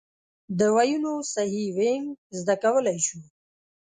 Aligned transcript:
د 0.57 0.59
ویونو 0.75 1.13
صحیح 1.33 1.67
وینګ 1.77 2.05
زده 2.39 2.55
کولای 2.63 2.97
شو. 3.05 3.19